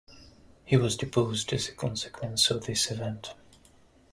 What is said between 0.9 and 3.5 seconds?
deposed as a consequence of this event.